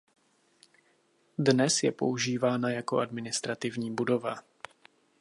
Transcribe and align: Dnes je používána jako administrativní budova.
Dnes 1.37 1.83
je 1.83 1.91
používána 1.91 2.69
jako 2.69 2.99
administrativní 2.99 3.91
budova. 3.93 4.35